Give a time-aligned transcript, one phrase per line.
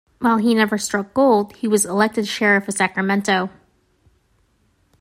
[0.17, 3.51] While he never struck gold, he was elected sheriff of Sacramento.